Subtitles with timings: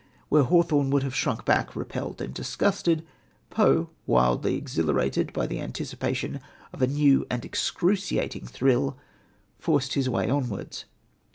[0.29, 3.05] Where Hawthorne would have shrunk back, repelled and disgusted,
[3.51, 6.39] Poe, wildly exhilarated by the anticipation
[6.73, 8.97] of a new and excruciating thrill,
[9.59, 10.85] forced his way onwards.